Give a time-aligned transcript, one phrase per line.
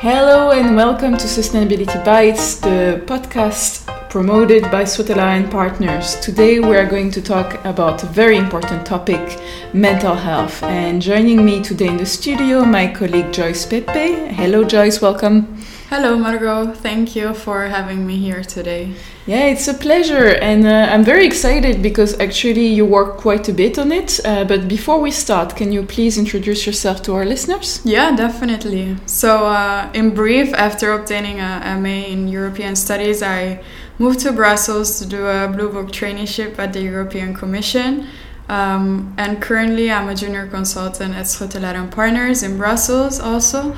[0.00, 6.16] Hello and welcome to Sustainability Bites, the podcast promoted by Schuttelaar Partners.
[6.20, 9.40] Today we are going to talk about a very important topic,
[9.72, 10.62] mental health.
[10.62, 14.34] And joining me today in the studio, my colleague Joyce Pepe.
[14.34, 15.56] Hello Joyce, welcome.
[15.88, 18.94] Hello Margot, thank you for having me here today.
[19.26, 23.52] Yeah, it's a pleasure, and uh, I'm very excited because actually you work quite a
[23.52, 24.20] bit on it.
[24.24, 27.80] Uh, but before we start, can you please introduce yourself to our listeners?
[27.84, 28.96] Yeah, definitely.
[29.06, 33.64] So, uh, in brief, after obtaining a MA in European Studies, I
[33.98, 38.06] moved to Brussels to do a Blue Book traineeship at the European Commission.
[38.48, 43.72] Um, and currently, I'm a junior consultant at Schuttelaar Partners in Brussels, also,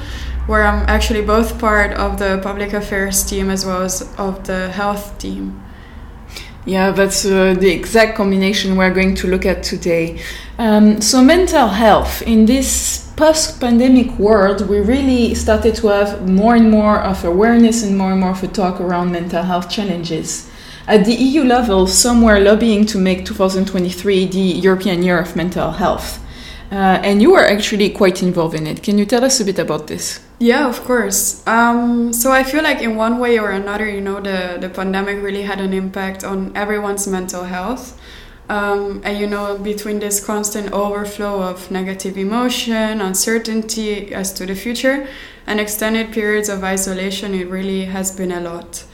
[0.47, 4.69] where I'm actually both part of the public affairs team as well as of the
[4.71, 5.62] health team.
[6.67, 10.21] Yeah, that's uh, the exact combination we're going to look at today.
[10.59, 16.55] Um, so, mental health in this post pandemic world, we really started to have more
[16.57, 20.51] and more of awareness and more and more of a talk around mental health challenges.
[20.89, 25.72] At the EU level, some were lobbying to make 2023 the European Year of Mental
[25.72, 26.19] Health.
[26.72, 28.83] Uh, and you were actually quite involved in it.
[28.83, 30.20] Can you tell us a bit about this?
[30.39, 31.47] Yeah, of course.
[31.47, 35.22] Um, so I feel like in one way or another, you know, the, the pandemic
[35.22, 38.00] really had an impact on everyone's mental health.
[38.48, 44.55] Um, and you know, between this constant overflow of negative emotion, uncertainty as to the
[44.55, 45.06] future,
[45.47, 48.84] and extended periods of isolation, it really has been a lot.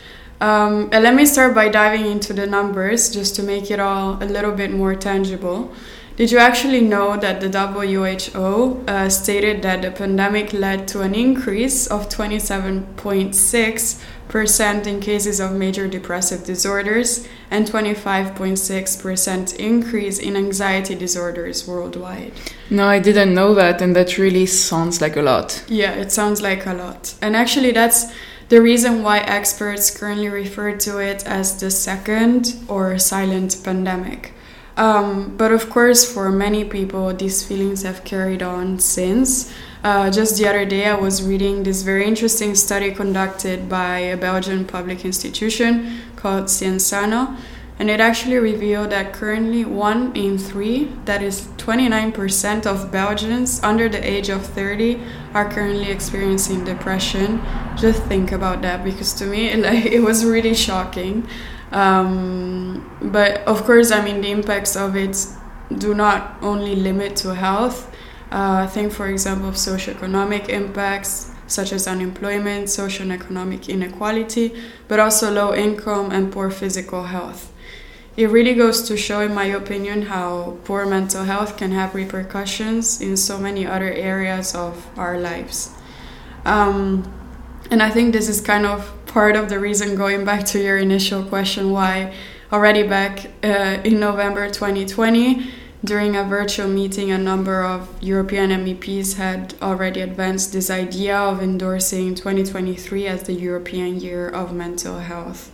[0.45, 4.23] Um, and let me start by diving into the numbers just to make it all
[4.23, 5.73] a little bit more tangible.
[6.17, 11.15] Did you actually know that the WHO uh, stated that the pandemic led to an
[11.15, 21.67] increase of 27.6% in cases of major depressive disorders and 25.6% increase in anxiety disorders
[21.67, 22.35] worldwide?
[22.69, 25.65] No, I didn't know that, and that really sounds like a lot.
[25.69, 27.15] Yeah, it sounds like a lot.
[27.23, 28.13] And actually, that's
[28.55, 34.33] the reason why experts currently refer to it as the second or silent pandemic.
[34.77, 39.53] Um, but of course, for many people, these feelings have carried on since.
[39.83, 44.17] Uh, just the other day, I was reading this very interesting study conducted by a
[44.17, 47.37] Belgian public institution called Sciensano,
[47.79, 53.89] and it actually revealed that currently one in three, that is 29% of Belgians under
[53.89, 55.01] the age of 30,
[55.35, 57.43] are currently experiencing depression.
[57.77, 61.27] Just think about that because to me, like, it was really shocking.
[61.73, 65.27] Um, but of course, I mean, the impacts of it
[65.77, 67.93] do not only limit to health.
[68.31, 74.55] Uh, think, for example, of socioeconomic impacts such as unemployment, social and economic inequality,
[74.89, 77.54] but also low income and poor physical health.
[78.17, 83.01] It really goes to show, in my opinion, how poor mental health can have repercussions
[83.01, 85.73] in so many other areas of our lives.
[86.45, 87.13] Um,
[87.71, 90.77] and I think this is kind of part of the reason going back to your
[90.79, 92.15] initial question why
[92.53, 95.51] already back uh, in November 2020
[95.85, 101.43] during a virtual meeting a number of European MEPs had already advanced this idea of
[101.43, 105.51] endorsing 2023 as the European Year of Mental Health.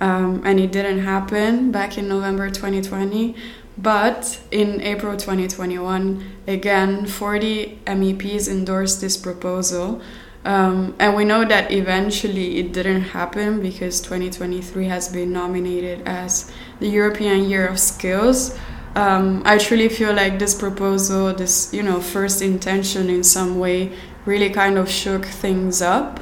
[0.00, 3.34] Um, and it didn't happen back in November 2020.
[3.76, 10.02] But in April 2021, again, 40 MEPs endorsed this proposal,
[10.44, 16.50] um, and we know that eventually it didn't happen because 2023 has been nominated as
[16.80, 18.58] the European Year of Skills.
[18.94, 23.92] Um, I truly feel like this proposal, this you know first intention in some way,
[24.24, 26.18] really kind of shook things up,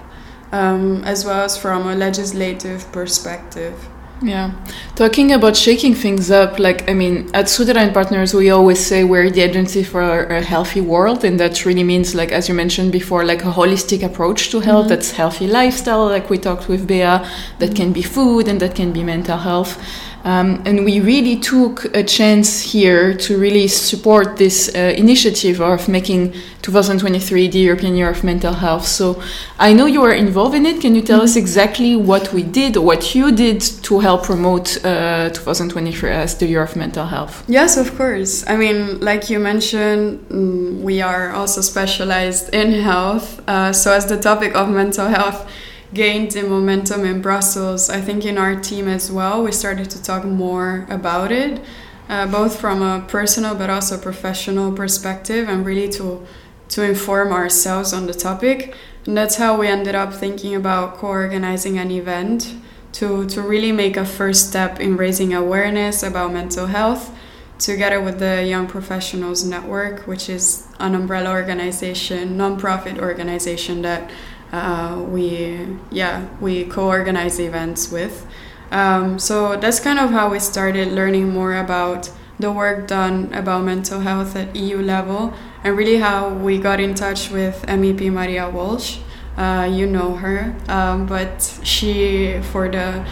[0.52, 3.88] um, as well as from a legislative perspective.
[4.22, 4.52] Yeah.
[4.94, 9.30] Talking about shaking things up, like, I mean, at Schuttelaar Partners, we always say we're
[9.30, 11.22] the agency for a healthy world.
[11.22, 14.86] And that really means, like, as you mentioned before, like a holistic approach to health
[14.86, 14.88] mm-hmm.
[14.88, 17.74] that's healthy lifestyle, like we talked with Bea, that mm-hmm.
[17.74, 19.78] can be food and that can be mental health.
[20.26, 25.88] Um, and we really took a chance here to really support this uh, initiative of
[25.88, 28.88] making 2023 the European Year of Mental Health.
[28.88, 29.22] So
[29.56, 30.80] I know you are involved in it.
[30.80, 34.84] Can you tell us exactly what we did or what you did to help promote
[34.84, 37.44] uh, 2023 as the Year of Mental Health?
[37.46, 38.44] Yes, of course.
[38.48, 43.40] I mean, like you mentioned, mm, we are also specialized in health.
[43.48, 45.48] Uh, so as the topic of mental health,
[45.96, 50.02] gained the momentum in Brussels, I think in our team as well, we started to
[50.02, 51.60] talk more about it,
[52.08, 56.24] uh, both from a personal but also professional perspective, and really to
[56.68, 58.74] to inform ourselves on the topic.
[59.06, 62.54] And that's how we ended up thinking about co-organizing an event
[62.98, 67.10] to to really make a first step in raising awareness about mental health
[67.58, 74.10] together with the Young Professionals Network, which is an umbrella organization, nonprofit organization that
[74.52, 78.26] uh, we yeah we co-organize events with.
[78.70, 83.64] Um, so that's kind of how we started learning more about the work done about
[83.64, 85.32] mental health at EU level,
[85.64, 88.98] and really how we got in touch with MEP Maria Walsh.
[89.36, 93.04] Uh, you know her, um, but she, for the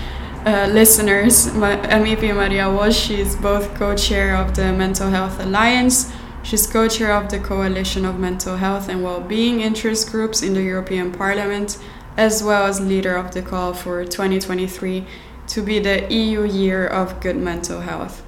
[0.46, 6.12] uh, listeners, MEP Maria Walsh, she's both co-chair of the Mental Health Alliance.
[6.44, 11.10] She's co-chair of the Coalition of Mental Health and Well-being interest groups in the European
[11.10, 11.78] Parliament,
[12.18, 15.06] as well as leader of the call for 2023
[15.46, 18.22] to be the EU Year of Good Mental Health.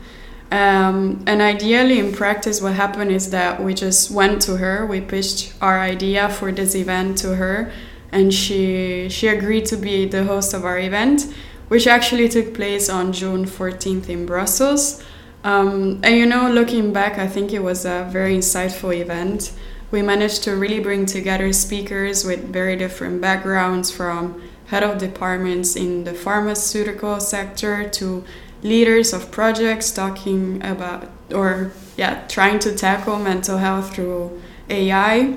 [0.50, 4.86] Um, and ideally, in practice, what happened is that we just went to her.
[4.86, 7.70] We pitched our idea for this event to her,
[8.10, 11.26] and she she agreed to be the host of our event,
[11.68, 15.04] which actually took place on June 14th in Brussels.
[15.44, 19.52] Um, and you know, looking back, I think it was a very insightful event.
[19.90, 25.76] We managed to really bring together speakers with very different backgrounds from head of departments
[25.76, 28.24] in the pharmaceutical sector to
[28.62, 35.36] leaders of projects talking about or yeah trying to tackle mental health through AI,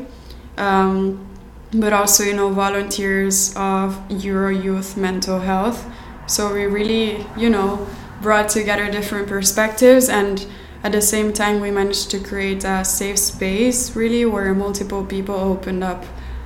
[0.57, 1.25] um,
[1.71, 5.85] but also you know volunteers of Euro Youth Mental Health.
[6.25, 7.87] So we really you know
[8.21, 10.45] brought together different perspectives and
[10.83, 15.35] at the same time we managed to create a safe space really where multiple people
[15.35, 16.05] opened up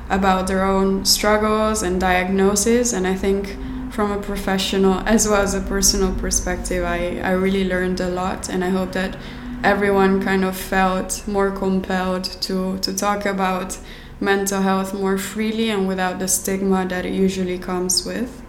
[0.10, 2.94] about their own struggles and diagnoses.
[2.94, 3.58] And i think
[3.92, 8.50] from a professional as well as a personal perspective i, I really learned a lot.
[8.50, 9.18] And i hope that
[9.64, 13.78] everyone kind of felt more compelled to, to talk about
[14.20, 18.43] mental health more freely and without the stigma that it usually comes with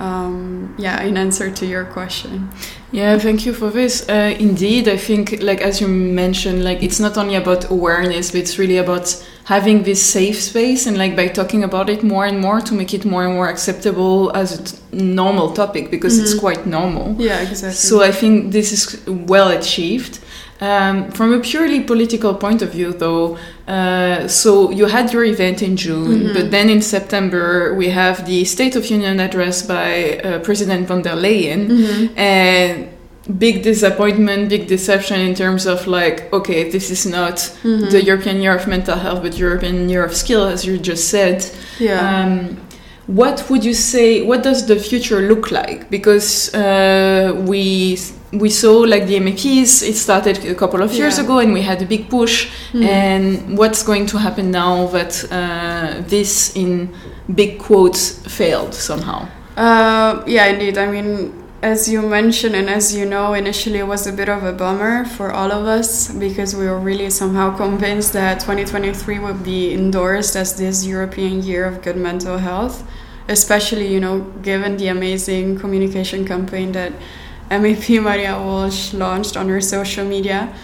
[0.00, 2.50] um, yeah, in answer to your question.
[2.90, 4.08] Yeah, thank you for this.
[4.08, 8.40] Uh, indeed, I think, like as you mentioned, like it's not only about awareness, but
[8.40, 12.40] it's really about having this safe space and like by talking about it more and
[12.40, 16.24] more to make it more and more acceptable as a t- normal topic because mm-hmm.
[16.24, 17.14] it's quite normal.
[17.18, 17.74] Yeah, exactly.
[17.74, 20.20] So I think this is well achieved.
[20.60, 23.36] Um, from a purely political point of view, though,
[23.66, 26.32] uh, so you had your event in June, mm-hmm.
[26.32, 31.02] but then in September we have the State of Union address by uh, President von
[31.02, 32.18] der Leyen, mm-hmm.
[32.18, 32.88] and
[33.38, 37.90] big disappointment, big deception in terms of like, okay, this is not mm-hmm.
[37.90, 41.44] the European Year of Mental Health, but European Year of Skill, as you just said.
[41.80, 42.24] Yeah.
[42.24, 42.60] Um,
[43.06, 44.22] what would you say?
[44.22, 45.90] What does the future look like?
[45.90, 47.98] Because uh, we
[48.32, 51.24] we saw like the MEPs, it started a couple of years yeah.
[51.24, 52.50] ago, and we had a big push.
[52.72, 52.84] Mm.
[52.84, 56.94] And what's going to happen now that uh, this, in
[57.34, 59.28] big quotes, failed somehow?
[59.56, 60.78] Uh, yeah, indeed.
[60.78, 64.44] I mean, as you mentioned, and as you know, initially it was a bit of
[64.44, 69.42] a bummer for all of us because we were really somehow convinced that 2023 would
[69.42, 72.86] be endorsed as this European Year of Good Mental Health,
[73.28, 76.92] especially, you know, given the amazing communication campaign that
[77.50, 80.54] MEP Maria Walsh launched on her social media.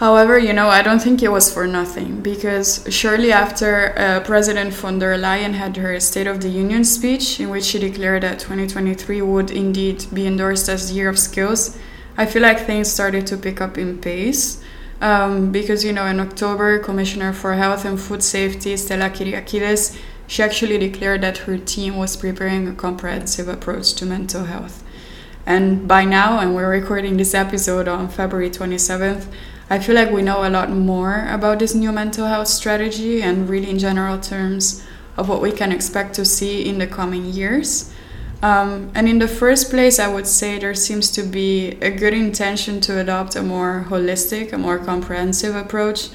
[0.00, 4.72] However, you know, I don't think it was for nothing because shortly after uh, President
[4.72, 8.38] von der Leyen had her State of the Union speech, in which she declared that
[8.38, 11.76] 2023 would indeed be endorsed as the year of skills,
[12.16, 14.64] I feel like things started to pick up in pace.
[15.02, 20.42] Um, because, you know, in October, Commissioner for Health and Food Safety, Stella Kyriakides, she
[20.42, 24.82] actually declared that her team was preparing a comprehensive approach to mental health.
[25.44, 29.26] And by now, and we're recording this episode on February 27th,
[29.70, 33.48] I feel like we know a lot more about this new mental health strategy and
[33.48, 34.84] really, in general terms,
[35.16, 37.92] of what we can expect to see in the coming years.
[38.42, 42.14] Um, and in the first place, I would say there seems to be a good
[42.14, 46.08] intention to adopt a more holistic, a more comprehensive approach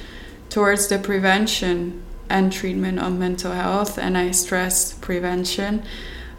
[0.49, 3.97] towards the prevention and treatment of mental health.
[3.97, 5.83] And I stress prevention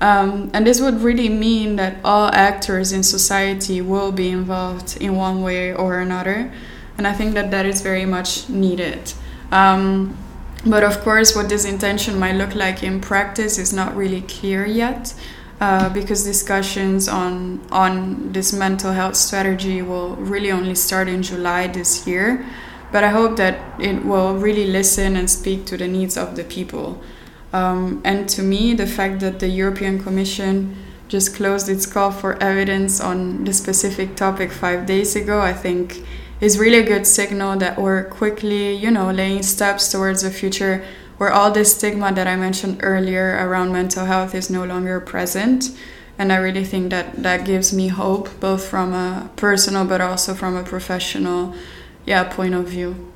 [0.01, 5.17] um, and this would really mean that all actors in society will be involved in
[5.17, 6.53] one way or another.
[6.99, 9.13] And I think that that is very much needed.
[9.53, 10.17] Um,
[10.65, 14.67] but of course, what this intention might look like in practice is not really clear
[14.67, 15.15] yet.
[15.59, 21.67] Uh, because discussions on on this mental health strategy will really only start in July
[21.67, 22.45] this year.
[22.93, 26.45] But I hope that it will really listen and speak to the needs of the
[26.45, 27.01] people.
[27.55, 30.77] Um, and to me, the fact that the European Commission
[31.09, 36.05] just closed its call for evidence on the specific topic five days ago, I think
[36.41, 40.85] is really a good signal that we're quickly, you know, laying steps towards a future
[41.19, 45.71] where all this stigma that I mentioned earlier around mental health is no longer present.
[46.19, 50.35] And I really think that that gives me hope, both from a personal but also
[50.35, 51.55] from a professional,
[52.05, 53.13] yeah, point of view.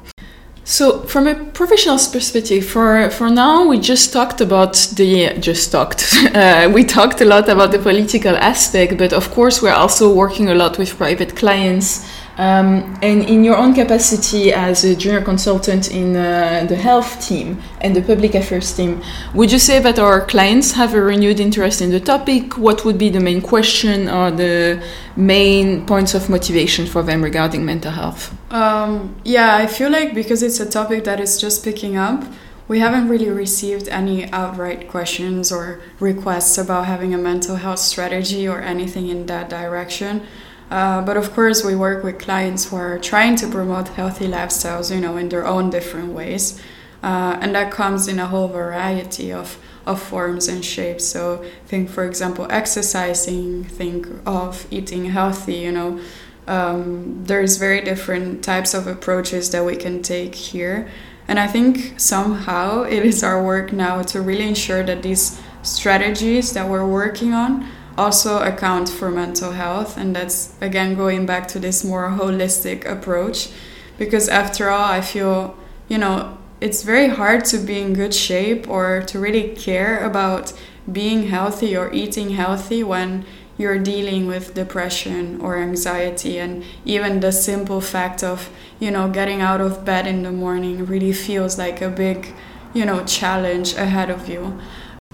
[0.65, 6.07] So, from a professional perspective, for for now, we just talked about the just talked.
[6.35, 10.49] Uh, we talked a lot about the political aspect, but of course, we're also working
[10.49, 12.07] a lot with private clients
[12.37, 17.61] um, and in your own capacity as a junior consultant in uh, the health team
[17.81, 19.03] and the public affairs team,
[19.35, 22.57] would you say that our clients have a renewed interest in the topic?
[22.57, 24.83] What would be the main question or the
[25.17, 28.35] main points of motivation for them regarding mental health?
[28.53, 32.25] Um, yeah, I feel like because it's a topic that is just picking up,
[32.71, 38.47] we haven't really received any outright questions or requests about having a mental health strategy
[38.47, 40.23] or anything in that direction.
[40.71, 44.95] Uh, but of course, we work with clients who are trying to promote healthy lifestyles,
[44.95, 46.61] you know, in their own different ways.
[47.03, 51.05] Uh, and that comes in a whole variety of, of forms and shapes.
[51.05, 56.01] So, think, for example, exercising, think of eating healthy, you know.
[56.47, 60.89] Um, there's very different types of approaches that we can take here.
[61.27, 66.53] And I think somehow it is our work now to really ensure that these strategies
[66.55, 67.69] that we're working on
[68.01, 73.51] also account for mental health and that's again going back to this more holistic approach
[73.99, 75.55] because after all i feel
[75.89, 80.53] you know it's very hard to be in good shape or to really care about
[80.91, 83.25] being healthy or eating healthy when
[83.59, 89.43] you're dealing with depression or anxiety and even the simple fact of you know getting
[89.43, 92.35] out of bed in the morning really feels like a big
[92.73, 94.59] you know challenge ahead of you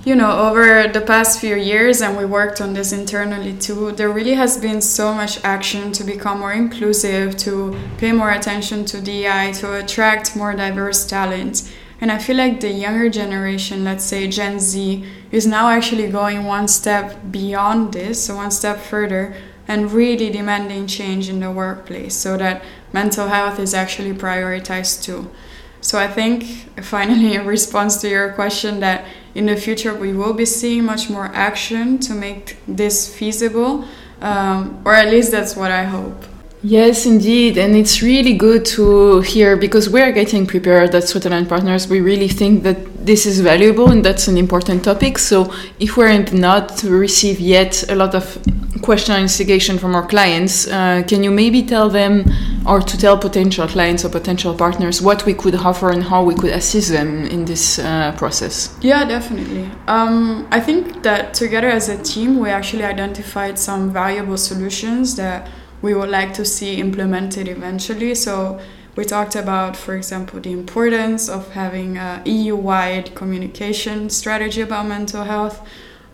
[0.07, 4.09] you know, over the past few years, and we worked on this internally too, there
[4.09, 9.01] really has been so much action to become more inclusive, to pay more attention to
[9.01, 11.69] DI, to attract more diverse talent.
[12.01, 16.45] And I feel like the younger generation, let's say Gen Z, is now actually going
[16.45, 19.35] one step beyond this, so one step further,
[19.67, 25.29] and really demanding change in the workplace so that mental health is actually prioritized too.
[25.81, 26.45] So I think,
[26.85, 29.05] finally, in response to your question, that
[29.37, 33.85] in the future we will be seeing much more action to make this feasible,
[34.23, 36.25] um, or at least that's what I hope.
[36.63, 37.59] Yes, indeed.
[37.59, 41.87] And it's really good to hear because we're getting prepared at Schuttelaar and Partners.
[41.87, 45.19] We really think that this is valuable and that's an important topic.
[45.19, 48.39] So if we're not receive yet a lot of
[48.83, 52.25] question instigation from our clients, uh, can you maybe tell them
[52.67, 56.35] or to tell potential clients or potential partners what we could offer and how we
[56.35, 58.77] could assist them in this uh, process?
[58.81, 59.71] Yeah, definitely.
[59.87, 65.49] Um, I think that together as a team, we actually identified some valuable solutions that
[65.83, 68.15] we would like to see implemented eventually.
[68.15, 68.61] So
[68.97, 75.25] we talked about, for example, the importance of having a EU-wide communication strategy about mental
[75.25, 75.61] health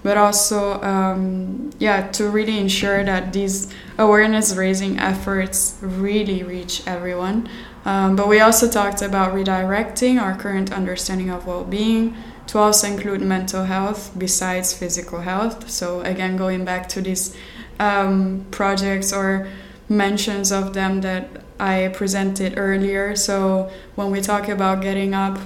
[0.03, 7.49] but also um, yeah to really ensure that these awareness raising efforts really reach everyone.
[7.85, 12.17] Um, but we also talked about redirecting our current understanding of well-being
[12.47, 15.69] to also include mental health besides physical health.
[15.71, 17.37] So again going back to these
[17.79, 19.49] um, projects or
[19.89, 21.29] mentions of them that
[21.59, 23.15] i presented earlier.
[23.17, 25.39] So when we talk about getting up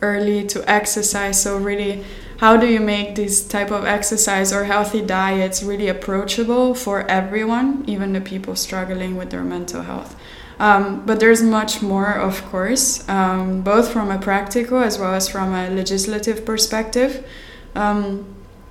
[0.00, 2.04] early to exercise so really
[2.38, 7.84] how do you make this type of exercise or healthy diets really approachable for everyone,
[7.88, 10.14] even the people struggling with their mental health?
[10.60, 15.28] Um, but there's much more, of course, um, both from a practical as well as
[15.28, 17.26] from a legislative perspective.
[17.74, 18.24] Um,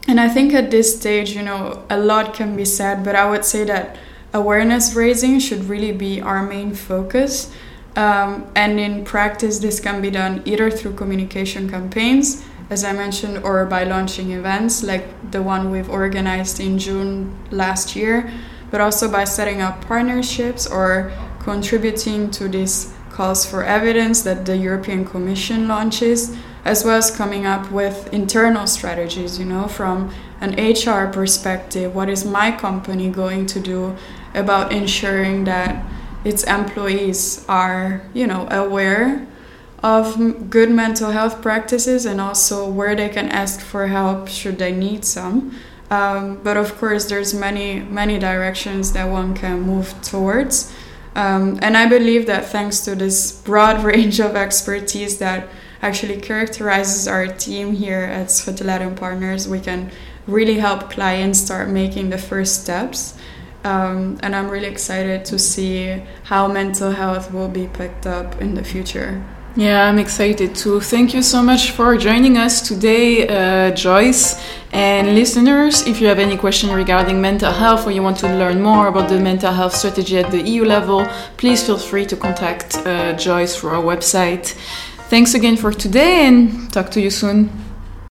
[0.08, 3.30] and I think at this stage, you know, a lot can be said, but I
[3.30, 3.98] would say that
[4.34, 7.54] awareness raising should really be our main focus.
[7.98, 13.44] Um, and in practice, this can be done either through communication campaigns as I mentioned,
[13.44, 18.32] or by launching events like the one we've organized in June last year,
[18.72, 24.58] but also by setting up partnerships or contributing to these calls for evidence that the
[24.58, 30.54] European Commission launches, as well as coming up with internal strategies, you know, from an
[30.54, 33.96] HR perspective, what is my company going to do
[34.34, 35.84] about ensuring that
[36.26, 39.26] its employees are, you know, aware
[39.84, 44.72] of good mental health practices and also where they can ask for help should they
[44.72, 45.56] need some.
[45.90, 50.74] Um, but of course, there's many many directions that one can move towards.
[51.16, 55.48] Um, and I believe that thanks to this broad range of expertise that
[55.82, 59.92] actually characterizes our team here at Schuttelaar and Partners, we can
[60.28, 63.18] really help clients start making the first steps.
[63.64, 68.54] Um, and I'm really excited to see how mental health will be picked up in
[68.54, 69.24] the future.
[69.58, 70.80] Yeah, I'm excited too.
[70.80, 74.40] Thank you so much for joining us today, uh, Joyce.
[74.72, 78.62] And listeners, if you have any question regarding mental health or you want to learn
[78.62, 82.76] more about the mental health strategy at the EU level, please feel free to contact
[82.86, 84.52] uh, Joyce through our website.
[85.10, 87.67] Thanks again for today and talk to you soon.